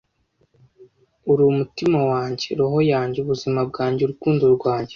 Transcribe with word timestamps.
Uri 1.31 1.41
umutima 1.51 1.99
wanjye, 2.11 2.47
roho 2.59 2.79
yanjye, 2.91 3.17
ubuzima 3.19 3.59
bwanjye, 3.69 4.01
urukundo 4.03 4.43
rwanjye... 4.55 4.89